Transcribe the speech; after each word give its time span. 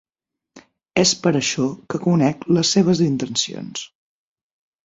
És 1.01 1.11
per 1.25 1.33
això 1.41 1.67
que 1.95 2.01
conec 2.07 2.49
les 2.59 2.73
seves 2.79 3.05
intencions. 3.11 3.85